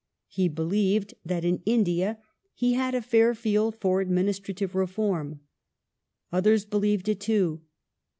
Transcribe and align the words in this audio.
He 0.29 0.49
believed 0.49 1.13
that 1.23 1.45
in 1.45 1.61
India 1.63 2.17
he 2.55 2.73
had 2.73 2.95
a 2.95 3.03
fair 3.03 3.35
field 3.35 3.75
for 3.75 4.01
administrative 4.01 4.71
reforai. 4.71 5.37
Others 6.31 6.65
be 6.65 6.77
lieved 6.79 7.07
it 7.07 7.19
too. 7.19 7.61